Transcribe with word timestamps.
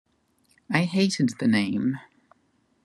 I 0.71 0.85
hated 0.85 1.37
the 1.37 1.47
name. 1.47 1.99